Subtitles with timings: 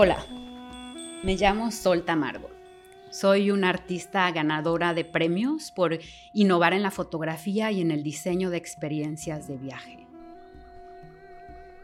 [0.00, 0.24] Hola,
[1.24, 2.48] me llamo Sol Tamargo.
[3.10, 5.98] Soy una artista ganadora de premios por
[6.32, 10.06] innovar en la fotografía y en el diseño de experiencias de viaje.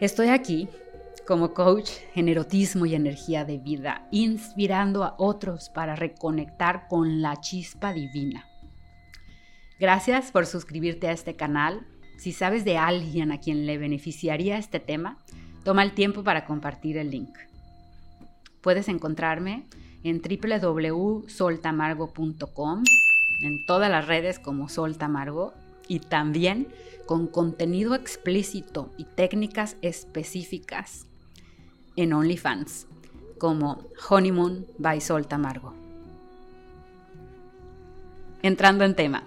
[0.00, 0.70] Estoy aquí
[1.26, 7.38] como coach en erotismo y energía de vida, inspirando a otros para reconectar con la
[7.42, 8.48] chispa divina.
[9.78, 11.86] Gracias por suscribirte a este canal.
[12.16, 15.18] Si sabes de alguien a quien le beneficiaría este tema,
[15.62, 17.36] toma el tiempo para compartir el link.
[18.68, 19.64] Puedes encontrarme
[20.04, 22.84] en www.soltamargo.com,
[23.40, 25.54] en todas las redes como Soltamargo
[25.88, 26.68] y también
[27.06, 31.06] con contenido explícito y técnicas específicas
[31.96, 32.86] en OnlyFans
[33.38, 35.72] como Honeymoon by Soltamargo.
[38.42, 39.24] Entrando en tema,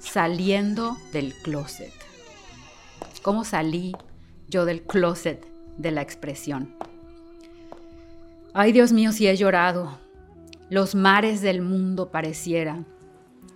[0.00, 1.92] saliendo del closet.
[3.22, 3.94] ¿Cómo salí
[4.48, 5.46] yo del closet
[5.78, 6.74] de la expresión?
[8.58, 9.98] Ay Dios mío, si he llorado.
[10.70, 12.86] Los mares del mundo parecieran.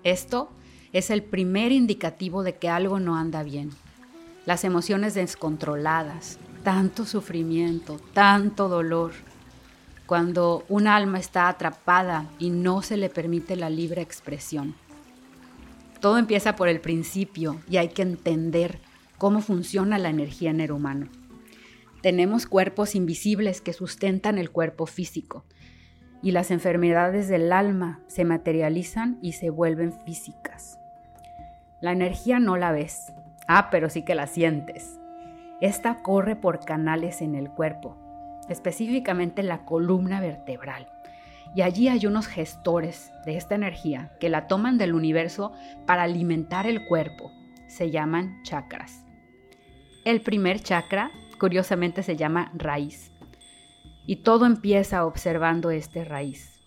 [0.04, 0.50] Esto
[0.92, 3.70] es el primer indicativo de que algo no anda bien.
[4.44, 9.12] Las emociones descontroladas, tanto sufrimiento, tanto dolor.
[10.04, 14.74] Cuando un alma está atrapada y no se le permite la libre expresión.
[16.02, 18.80] Todo empieza por el principio y hay que entender
[19.16, 21.08] cómo funciona la energía en el humano.
[22.02, 25.44] Tenemos cuerpos invisibles que sustentan el cuerpo físico
[26.22, 30.78] y las enfermedades del alma se materializan y se vuelven físicas.
[31.82, 33.12] La energía no la ves,
[33.48, 34.98] ah, pero sí que la sientes.
[35.60, 37.98] Esta corre por canales en el cuerpo,
[38.48, 40.86] específicamente la columna vertebral.
[41.54, 45.52] Y allí hay unos gestores de esta energía que la toman del universo
[45.86, 47.30] para alimentar el cuerpo.
[47.66, 49.04] Se llaman chakras.
[50.06, 51.10] El primer chakra
[51.40, 53.10] curiosamente se llama raíz.
[54.06, 56.60] Y todo empieza observando este raíz.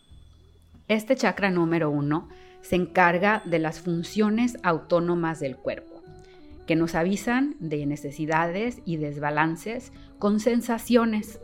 [0.89, 2.27] Este chakra número uno
[2.61, 6.01] se encarga de las funciones autónomas del cuerpo,
[6.65, 11.39] que nos avisan de necesidades y desbalances con sensaciones.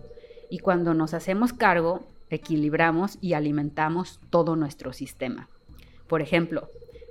[0.50, 5.50] Y cuando nos hacemos cargo, equilibramos y alimentamos todo nuestro sistema.
[6.07, 6.69] Por ejemplo,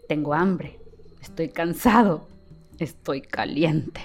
[0.09, 0.81] tengo hambre,
[1.23, 2.27] estoy cansado,
[2.78, 4.01] estoy caliente.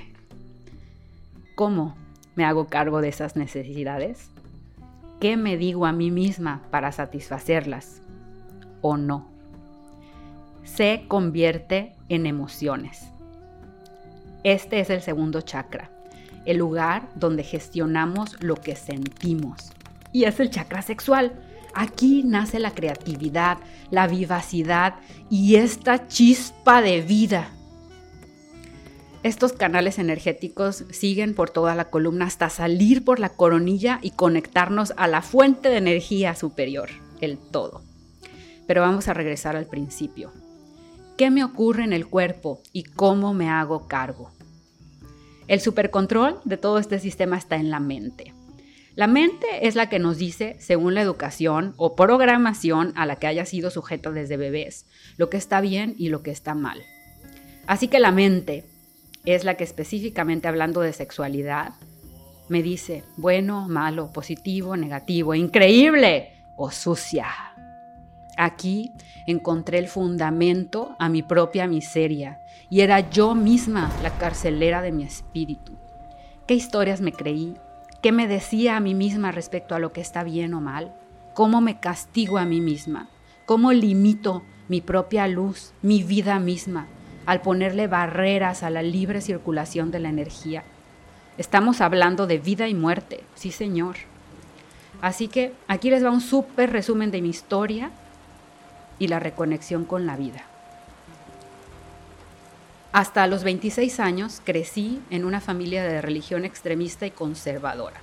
[1.56, 2.03] ¿Cómo?
[2.36, 4.30] Me hago cargo de esas necesidades?
[5.20, 8.02] ¿Qué me digo a mí misma para satisfacerlas?
[8.82, 9.30] ¿O no?
[10.64, 13.10] Se convierte en emociones.
[14.44, 15.90] Este es el segundo chakra,
[16.46, 19.72] el lugar donde gestionamos lo que sentimos.
[20.12, 21.34] Y es el chakra sexual.
[21.74, 23.58] Aquí nace la creatividad,
[23.90, 24.96] la vivacidad
[25.30, 27.50] y esta chispa de vida
[29.24, 34.94] estos canales energéticos siguen por toda la columna hasta salir por la coronilla y conectarnos
[34.98, 36.90] a la fuente de energía superior,
[37.22, 37.82] el todo.
[38.68, 40.34] Pero vamos a regresar al principio.
[41.18, 44.32] ¿Qué me ocurre en el cuerpo y cómo me hago cargo?
[45.48, 48.34] El supercontrol de todo este sistema está en la mente.
[48.96, 53.28] La mente es la que nos dice, según la educación o programación a la que
[53.28, 54.86] haya sido sujeto desde bebés,
[55.16, 56.82] lo que está bien y lo que está mal.
[57.66, 58.66] Así que la mente,
[59.26, 61.74] es la que específicamente hablando de sexualidad
[62.50, 67.28] me dice bueno, malo, positivo, negativo, increíble o sucia.
[68.38, 68.92] Aquí
[69.28, 72.40] encontré el fundamento a mi propia miseria
[72.70, 75.74] y era yo misma la carcelera de mi espíritu.
[76.48, 77.56] ¿Qué historias me creí?
[78.02, 80.94] ¿Qué me decía a mí misma respecto a lo que está bien o mal?
[81.34, 83.10] ¿Cómo me castigo a mí misma?
[83.46, 86.88] ¿Cómo limito mi propia luz, mi vida misma?
[87.26, 90.64] Al ponerle barreras a la libre circulación de la energía.
[91.38, 93.96] Estamos hablando de vida y muerte, sí señor.
[95.02, 97.92] Así que aquí les va un súper resumen de mi historia
[99.00, 100.44] y la reconexión con la vida.
[102.92, 108.00] Hasta los 26 años crecí en una familia de religión extremista y conservadora.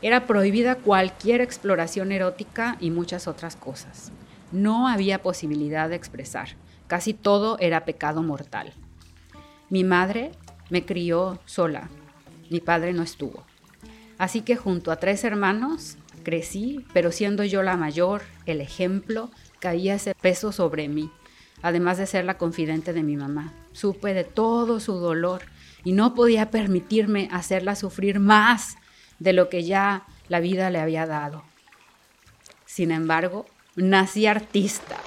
[0.00, 4.12] Era prohibida cualquier exploración erótica y muchas otras cosas.
[4.52, 6.50] No había posibilidad de expresar.
[6.92, 8.70] Casi todo era pecado mortal.
[9.70, 10.30] Mi madre
[10.68, 11.88] me crió sola,
[12.50, 13.46] mi padre no estuvo.
[14.18, 19.94] Así que junto a tres hermanos crecí, pero siendo yo la mayor, el ejemplo, caía
[19.94, 21.10] ese peso sobre mí,
[21.62, 23.54] además de ser la confidente de mi mamá.
[23.72, 25.40] Supe de todo su dolor
[25.84, 28.76] y no podía permitirme hacerla sufrir más
[29.18, 31.42] de lo que ya la vida le había dado.
[32.66, 33.46] Sin embargo,
[33.76, 34.98] nací artista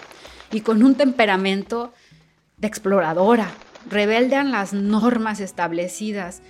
[0.56, 1.94] y con un temperamento
[2.58, 3.52] de exploradora,
[3.90, 6.42] rebelde a las normas establecidas,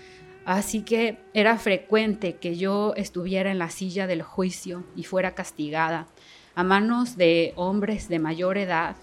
[0.46, 6.06] Así que era frecuente que yo estuviera en la silla del juicio y fuera castigada
[6.54, 8.96] a manos de hombres de mayor edad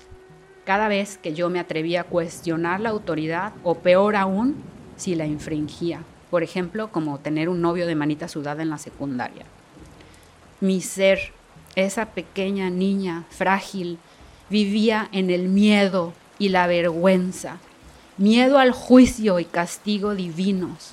[0.64, 4.54] cada vez que yo me atrevía a cuestionar la autoridad o peor aún
[4.96, 6.04] si la infringía.
[6.30, 9.44] Por ejemplo, como tener un novio de manita sudada en la secundaria.
[10.60, 11.32] Mi ser,
[11.74, 13.98] esa pequeña niña frágil,
[14.52, 17.56] vivía en el miedo y la vergüenza,
[18.18, 20.92] miedo al juicio y castigo divinos,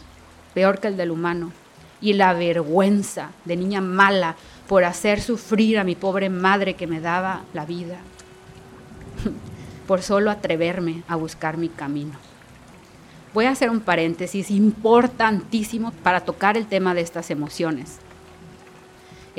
[0.55, 1.51] peor que el del humano,
[2.01, 7.01] y la vergüenza de niña mala por hacer sufrir a mi pobre madre que me
[7.01, 7.99] daba la vida,
[9.87, 12.13] por solo atreverme a buscar mi camino.
[13.33, 17.99] Voy a hacer un paréntesis importantísimo para tocar el tema de estas emociones.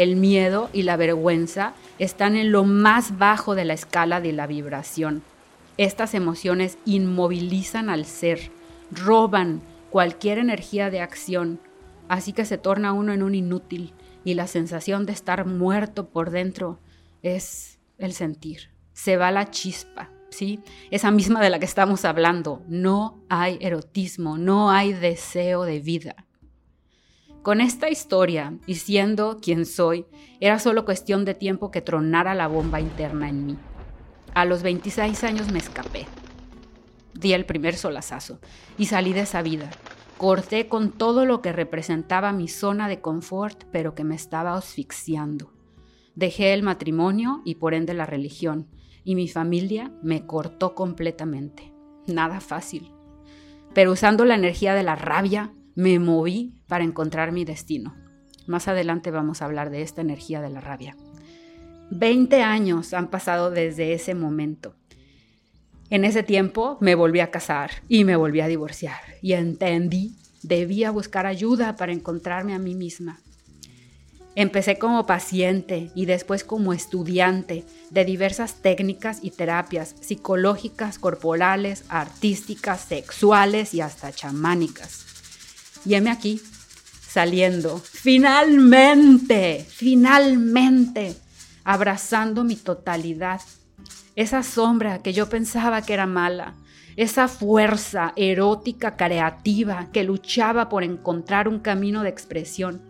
[0.01, 4.47] El miedo y la vergüenza están en lo más bajo de la escala de la
[4.47, 5.23] vibración.
[5.77, 8.51] Estas emociones inmovilizan al ser,
[8.91, 9.61] roban
[9.91, 11.61] cualquier energía de acción,
[12.09, 13.93] así que se torna uno en un inútil
[14.25, 16.79] y la sensación de estar muerto por dentro
[17.21, 18.71] es el sentir.
[18.95, 20.61] Se va la chispa, ¿sí?
[20.91, 22.63] Esa misma de la que estamos hablando.
[22.69, 26.25] No hay erotismo, no hay deseo de vida.
[27.43, 30.05] Con esta historia, y siendo quien soy,
[30.41, 33.57] era solo cuestión de tiempo que tronara la bomba interna en mí.
[34.35, 36.07] A los 26 años me escapé.
[37.15, 38.41] Di el primer solazazo
[38.77, 39.71] y salí de esa vida.
[40.19, 45.51] Corté con todo lo que representaba mi zona de confort, pero que me estaba asfixiando.
[46.15, 48.69] Dejé el matrimonio y por ende la religión,
[49.03, 51.73] y mi familia me cortó completamente.
[52.07, 52.93] Nada fácil.
[53.73, 57.95] Pero usando la energía de la rabia, me moví para encontrar mi destino.
[58.47, 60.95] Más adelante vamos a hablar de esta energía de la rabia.
[61.91, 64.75] Veinte años han pasado desde ese momento.
[65.89, 70.91] En ese tiempo me volví a casar y me volví a divorciar y entendí, debía
[70.91, 73.19] buscar ayuda para encontrarme a mí misma.
[74.35, 82.83] Empecé como paciente y después como estudiante de diversas técnicas y terapias psicológicas, corporales, artísticas,
[82.83, 85.10] sexuales y hasta chamánicas.
[85.85, 86.41] Y heme aquí,
[87.09, 91.17] saliendo, finalmente, finalmente,
[91.65, 93.41] abrazando mi totalidad.
[94.17, 96.55] Esa sombra que yo pensaba que era mala,
[96.97, 102.81] esa fuerza erótica creativa que luchaba por encontrar un camino de expresión,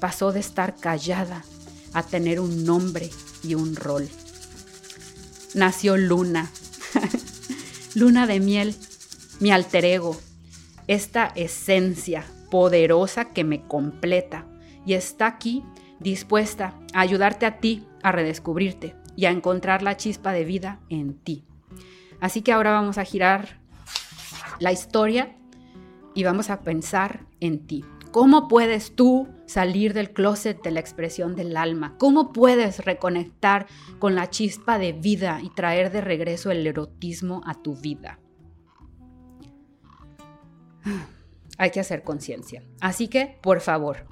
[0.00, 1.44] pasó de estar callada
[1.92, 3.10] a tener un nombre
[3.42, 4.08] y un rol.
[5.54, 6.50] Nació Luna,
[7.94, 8.74] Luna de miel,
[9.40, 10.18] mi alter ego,
[10.86, 14.46] esta esencia poderosa que me completa
[14.84, 15.64] y está aquí
[16.00, 21.14] dispuesta a ayudarte a ti a redescubrirte y a encontrar la chispa de vida en
[21.14, 21.44] ti.
[22.20, 23.60] Así que ahora vamos a girar
[24.58, 25.36] la historia
[26.14, 27.84] y vamos a pensar en ti.
[28.10, 31.96] ¿Cómo puedes tú salir del closet de la expresión del alma?
[31.98, 33.66] ¿Cómo puedes reconectar
[33.98, 38.18] con la chispa de vida y traer de regreso el erotismo a tu vida?
[41.58, 42.62] Hay que hacer conciencia.
[42.80, 44.06] Así que, por favor,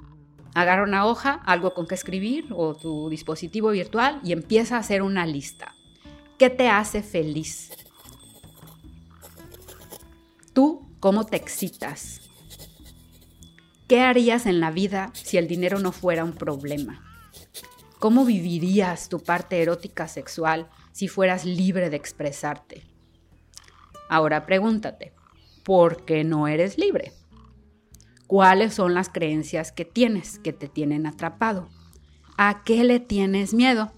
[0.53, 5.01] agarra una hoja, algo con que escribir o tu dispositivo virtual y empieza a hacer
[5.01, 5.75] una lista.
[6.37, 7.71] ¿Qué te hace feliz?
[10.53, 12.21] ¿Tú cómo te excitas?
[13.87, 17.03] ¿Qué harías en la vida si el dinero no fuera un problema?
[17.99, 22.83] ¿Cómo vivirías tu parte erótica sexual si fueras libre de expresarte?
[24.09, 25.13] Ahora pregúntate,
[25.63, 27.13] ¿por qué no eres libre?
[28.27, 31.69] ¿Cuáles son las creencias que tienes que te tienen atrapado?
[32.37, 33.91] ¿A qué le tienes miedo?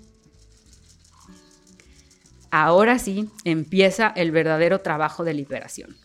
[2.50, 5.98] Ahora sí empieza el verdadero trabajo de liberación.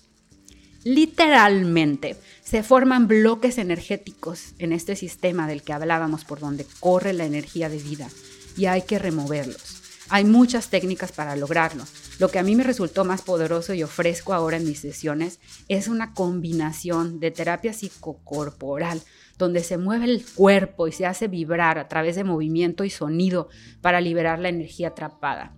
[0.84, 7.24] Literalmente se forman bloques energéticos en este sistema del que hablábamos por donde corre la
[7.24, 8.08] energía de vida
[8.56, 9.82] y hay que removerlos.
[10.08, 11.84] Hay muchas técnicas para lograrlo.
[12.18, 15.86] Lo que a mí me resultó más poderoso y ofrezco ahora en mis sesiones es
[15.86, 19.00] una combinación de terapia psicocorporal,
[19.38, 23.48] donde se mueve el cuerpo y se hace vibrar a través de movimiento y sonido
[23.80, 25.54] para liberar la energía atrapada.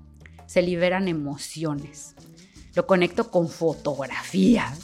[0.46, 2.14] Se liberan emociones.
[2.74, 4.74] Lo conecto con fotografía.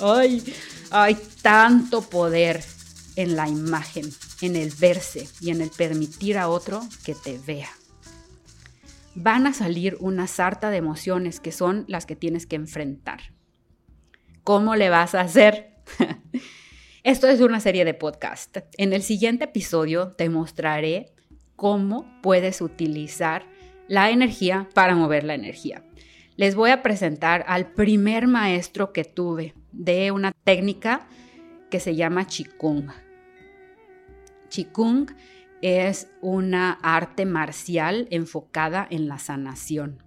[0.00, 0.42] ¡Ay!
[0.90, 2.64] Hay tanto poder
[3.16, 7.68] en la imagen, en el verse y en el permitir a otro que te vea
[9.20, 13.34] van a salir una sarta de emociones que son las que tienes que enfrentar.
[14.44, 15.74] ¿Cómo le vas a hacer?
[17.02, 18.58] Esto es una serie de podcast.
[18.76, 21.12] En el siguiente episodio te mostraré
[21.56, 23.44] cómo puedes utilizar
[23.88, 25.82] la energía para mover la energía.
[26.36, 31.08] Les voy a presentar al primer maestro que tuve de una técnica
[31.70, 32.92] que se llama Qigong.
[34.48, 35.08] Qigong
[35.62, 40.02] es una arte marcial enfocada en la sanación.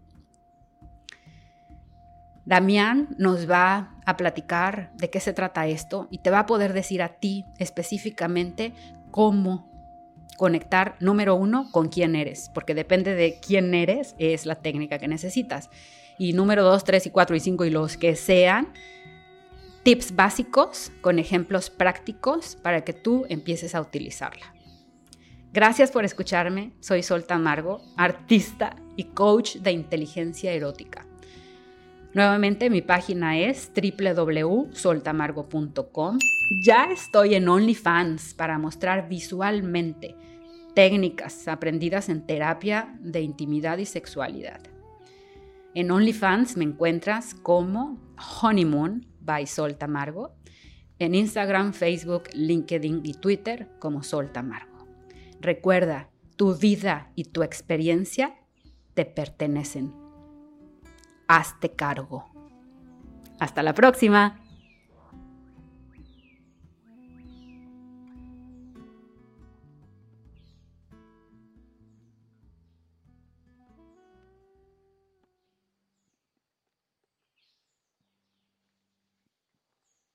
[2.45, 6.73] Damián nos va a platicar de qué se trata esto y te va a poder
[6.73, 8.73] decir a ti específicamente
[9.11, 9.69] cómo
[10.37, 15.07] conectar, número uno, con quién eres, porque depende de quién eres, es la técnica que
[15.07, 15.69] necesitas.
[16.17, 18.73] Y número dos, tres y cuatro y cinco y los que sean,
[19.83, 24.53] tips básicos con ejemplos prácticos para que tú empieces a utilizarla.
[25.53, 26.71] Gracias por escucharme.
[26.79, 31.05] Soy Sol Tamargo, artista y coach de inteligencia erótica.
[32.13, 36.19] Nuevamente mi página es www.soltamargo.com.
[36.63, 40.15] Ya estoy en OnlyFans para mostrar visualmente
[40.73, 44.61] técnicas aprendidas en terapia de intimidad y sexualidad.
[45.73, 47.99] En OnlyFans me encuentras como
[48.41, 50.31] Honeymoon by Sol Tamargo.
[50.97, 54.70] En Instagram, Facebook, LinkedIn y Twitter como Sol Tamargo.
[55.41, 58.35] Recuerda, tu vida y tu experiencia
[58.93, 59.91] te pertenecen.
[61.27, 62.29] Hazte cargo.
[63.39, 64.40] Hasta la próxima.